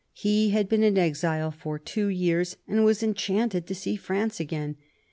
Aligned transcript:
He 0.13 0.49
had 0.49 0.67
been 0.67 0.81
an 0.81 0.97
exile 0.97 1.51
for 1.51 1.77
two 1.77 2.07
years, 2.07 2.57
and 2.67 2.83
was 2.83 3.03
enchanted 3.03 3.67
to 3.67 3.75
see 3.75 3.95
France 3.95 4.39
again. 4.39 4.77